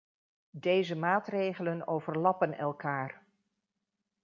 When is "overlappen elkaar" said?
1.87-3.25